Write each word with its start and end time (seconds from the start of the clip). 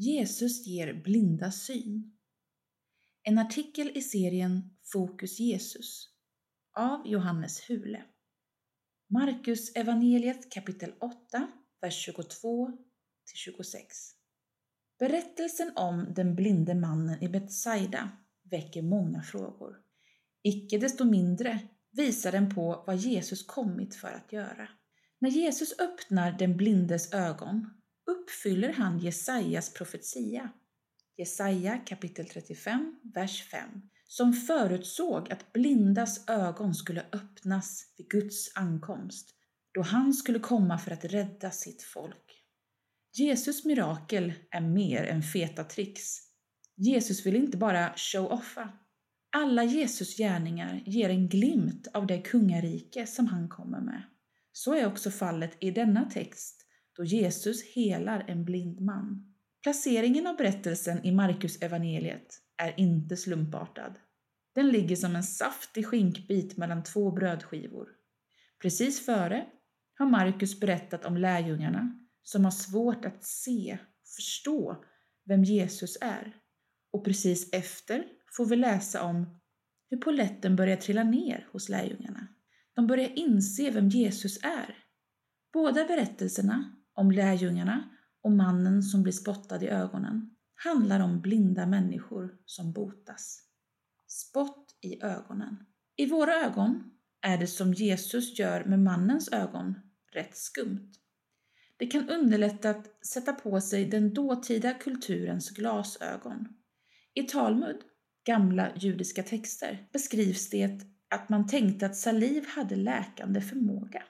Jesus 0.00 0.66
ger 0.66 0.92
blinda 0.92 1.50
syn. 1.52 2.16
En 3.22 3.38
artikel 3.38 3.90
i 3.94 4.02
serien 4.02 4.70
Fokus 4.92 5.40
Jesus 5.40 6.08
av 6.76 7.06
Johannes 7.06 7.70
Hule. 7.70 8.04
Markus 9.10 9.76
evangeliet 9.76 10.52
kapitel 10.52 10.92
8, 11.00 11.48
vers 11.80 12.04
22 12.04 12.72
26. 13.34 13.96
Berättelsen 14.98 15.72
om 15.76 16.14
den 16.14 16.34
blinde 16.34 16.74
mannen 16.74 17.22
i 17.22 17.28
Betsaida 17.28 18.10
väcker 18.42 18.82
många 18.82 19.22
frågor. 19.22 19.76
Icke 20.42 20.78
desto 20.78 21.04
mindre 21.04 21.58
visar 21.90 22.32
den 22.32 22.54
på 22.54 22.84
vad 22.86 22.96
Jesus 22.96 23.46
kommit 23.46 23.94
för 23.94 24.12
att 24.12 24.32
göra. 24.32 24.68
När 25.18 25.30
Jesus 25.30 25.78
öppnar 25.78 26.32
den 26.38 26.56
blindes 26.56 27.12
ögon 27.12 27.77
uppfyller 28.08 28.72
han 28.72 28.98
Jesajas 28.98 29.74
profetia, 29.74 30.50
Jesaja 31.16 31.78
kapitel 31.78 32.28
35, 32.28 32.94
vers 33.14 33.42
5, 33.50 33.68
som 34.06 34.32
förutsåg 34.32 35.32
att 35.32 35.52
blindas 35.52 36.28
ögon 36.28 36.74
skulle 36.74 37.06
öppnas 37.12 37.94
vid 37.96 38.10
Guds 38.10 38.56
ankomst, 38.56 39.34
då 39.74 39.82
han 39.82 40.14
skulle 40.14 40.38
komma 40.38 40.78
för 40.78 40.90
att 40.90 41.04
rädda 41.04 41.50
sitt 41.50 41.82
folk. 41.82 42.44
Jesus 43.16 43.64
mirakel 43.64 44.32
är 44.50 44.60
mer 44.60 45.04
än 45.04 45.22
feta 45.22 45.64
tricks. 45.64 46.18
Jesus 46.76 47.26
vill 47.26 47.36
inte 47.36 47.56
bara 47.56 47.92
show-offa. 47.96 48.72
Alla 49.36 49.64
Jesus 49.64 50.16
gärningar 50.16 50.82
ger 50.86 51.08
en 51.08 51.28
glimt 51.28 51.88
av 51.94 52.06
det 52.06 52.22
kungarike 52.22 53.06
som 53.06 53.26
han 53.26 53.48
kommer 53.48 53.80
med. 53.80 54.02
Så 54.52 54.74
är 54.74 54.86
också 54.86 55.10
fallet 55.10 55.56
i 55.60 55.70
denna 55.70 56.04
text 56.04 56.57
då 56.98 57.04
Jesus 57.04 57.62
helar 57.62 58.24
en 58.28 58.44
blind 58.44 58.80
man. 58.80 59.34
Placeringen 59.62 60.26
av 60.26 60.36
berättelsen 60.36 61.04
i 61.04 61.12
Markus 61.12 61.62
evangeliet 61.62 62.40
är 62.56 62.80
inte 62.80 63.16
slumpartad. 63.16 63.94
Den 64.54 64.68
ligger 64.68 64.96
som 64.96 65.16
en 65.16 65.22
saftig 65.22 65.86
skinkbit 65.86 66.56
mellan 66.56 66.84
två 66.84 67.10
brödskivor. 67.10 67.88
Precis 68.62 69.06
före 69.06 69.46
har 69.98 70.06
Markus 70.06 70.60
berättat 70.60 71.04
om 71.04 71.16
lärjungarna 71.16 71.98
som 72.22 72.44
har 72.44 72.50
svårt 72.50 73.04
att 73.04 73.24
se, 73.24 73.78
förstå 74.16 74.84
vem 75.24 75.44
Jesus 75.44 75.98
är. 76.00 76.36
Och 76.92 77.04
precis 77.04 77.52
efter 77.52 78.04
får 78.36 78.46
vi 78.46 78.56
läsa 78.56 79.02
om 79.02 79.40
hur 79.90 79.98
poletten 79.98 80.56
börjar 80.56 80.76
trilla 80.76 81.04
ner 81.04 81.48
hos 81.52 81.68
lärjungarna. 81.68 82.26
De 82.74 82.86
börjar 82.86 83.12
inse 83.16 83.70
vem 83.70 83.88
Jesus 83.88 84.38
är. 84.42 84.76
Båda 85.52 85.84
berättelserna 85.84 86.77
om 86.98 87.10
lärjungarna 87.10 87.84
och 88.22 88.32
mannen 88.32 88.82
som 88.82 89.02
blir 89.02 89.12
spottad 89.12 89.62
i 89.62 89.68
ögonen 89.68 90.30
handlar 90.54 91.00
om 91.00 91.20
blinda 91.20 91.66
människor 91.66 92.34
som 92.44 92.72
botas. 92.72 93.42
Spott 94.06 94.78
i 94.80 95.02
ögonen. 95.02 95.56
I 95.96 96.06
våra 96.06 96.34
ögon 96.34 96.90
är 97.20 97.38
det 97.38 97.46
som 97.46 97.74
Jesus 97.74 98.38
gör 98.38 98.64
med 98.64 98.80
mannens 98.80 99.28
ögon 99.32 99.74
rätt 100.12 100.36
skumt. 100.36 100.92
Det 101.76 101.86
kan 101.86 102.08
underlätta 102.08 102.70
att 102.70 103.06
sätta 103.06 103.32
på 103.32 103.60
sig 103.60 103.84
den 103.84 104.14
dåtida 104.14 104.74
kulturens 104.74 105.50
glasögon. 105.50 106.48
I 107.14 107.22
Talmud, 107.22 107.76
gamla 108.26 108.76
judiska 108.76 109.22
texter, 109.22 109.88
beskrivs 109.92 110.50
det 110.50 110.80
att 111.08 111.28
man 111.28 111.46
tänkte 111.46 111.86
att 111.86 111.96
saliv 111.96 112.44
hade 112.48 112.76
läkande 112.76 113.40
förmåga. 113.40 114.02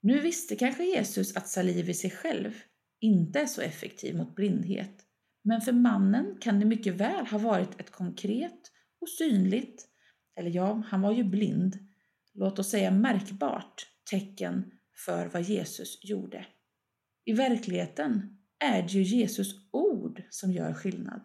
Nu 0.00 0.20
visste 0.20 0.56
kanske 0.56 0.84
Jesus 0.84 1.36
att 1.36 1.48
saliv 1.48 1.90
i 1.90 1.94
sig 1.94 2.10
själv 2.10 2.52
inte 3.00 3.40
är 3.40 3.46
så 3.46 3.60
effektiv 3.60 4.16
mot 4.16 4.34
blindhet, 4.34 5.06
men 5.44 5.60
för 5.60 5.72
mannen 5.72 6.38
kan 6.40 6.60
det 6.60 6.66
mycket 6.66 6.94
väl 6.94 7.26
ha 7.26 7.38
varit 7.38 7.80
ett 7.80 7.90
konkret 7.90 8.72
och 9.00 9.08
synligt, 9.08 9.88
eller 10.36 10.50
ja, 10.50 10.82
han 10.86 11.00
var 11.00 11.12
ju 11.12 11.24
blind, 11.24 11.78
låt 12.34 12.58
oss 12.58 12.70
säga 12.70 12.90
märkbart 12.90 13.86
tecken 14.10 14.70
för 15.04 15.26
vad 15.26 15.42
Jesus 15.42 15.98
gjorde. 16.02 16.46
I 17.24 17.32
verkligheten 17.32 18.38
är 18.58 18.82
det 18.82 18.92
ju 18.92 19.02
Jesus 19.02 19.54
ord 19.70 20.22
som 20.30 20.52
gör 20.52 20.74
skillnad. 20.74 21.20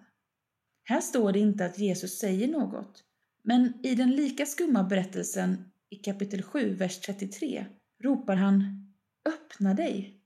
Här 0.83 1.01
står 1.01 1.31
det 1.31 1.39
inte 1.39 1.65
att 1.65 1.79
Jesus 1.79 2.19
säger 2.19 2.47
något, 2.47 3.03
men 3.43 3.85
i 3.85 3.95
den 3.95 4.11
lika 4.11 4.45
skumma 4.45 4.83
berättelsen 4.83 5.71
i 5.89 5.95
kapitel 5.95 6.41
7, 6.41 6.73
vers 6.73 6.99
33 6.99 7.65
ropar 8.03 8.35
han 8.35 8.87
Öppna 9.25 9.73
dig! 9.73 10.17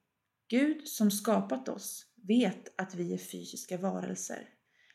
Gud 0.49 0.87
som 0.87 1.11
skapat 1.11 1.69
oss 1.69 2.05
vet 2.27 2.81
att 2.81 2.95
vi 2.95 3.13
är 3.13 3.17
fysiska 3.17 3.77
varelser. 3.77 4.49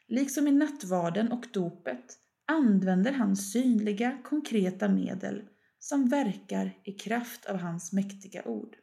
Liksom 0.08 0.48
i 0.48 0.50
nattvarden 0.50 1.32
och 1.32 1.46
dopet 1.52 2.18
använder 2.46 3.12
han 3.12 3.36
synliga, 3.36 4.18
konkreta 4.24 4.88
medel 4.88 5.42
som 5.78 6.08
verkar 6.08 6.78
i 6.84 6.92
kraft 6.92 7.46
av 7.46 7.56
hans 7.56 7.92
mäktiga 7.92 8.44
ord. 8.44 8.76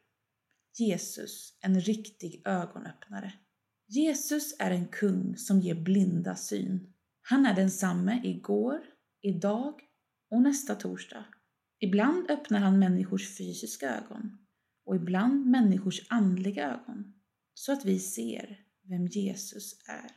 Jesus, 0.79 1.57
en 1.61 1.81
riktig 1.81 2.41
ögonöppnare. 2.45 3.33
Jesus 3.87 4.55
är 4.59 4.71
en 4.71 4.87
kung 4.87 5.37
som 5.37 5.59
ger 5.59 5.75
blinda 5.75 6.35
syn. 6.35 6.93
Han 7.21 7.45
är 7.45 7.55
densamme 7.55 8.21
igår, 8.23 8.79
idag 9.21 9.81
och 10.31 10.41
nästa 10.41 10.75
torsdag. 10.75 11.25
Ibland 11.79 12.31
öppnar 12.31 12.59
han 12.59 12.79
människors 12.79 13.37
fysiska 13.37 13.97
ögon 13.97 14.37
och 14.85 14.95
ibland 14.95 15.45
människors 15.45 16.07
andliga 16.09 16.71
ögon 16.73 17.13
så 17.53 17.71
att 17.73 17.85
vi 17.85 17.99
ser 17.99 18.59
vem 18.83 19.07
Jesus 19.07 19.73
är. 19.87 20.16